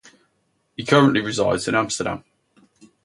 He 0.75 0.83
currently 0.83 1.21
resides 1.21 1.67
in 1.67 1.75
Amsterdam. 1.75 2.23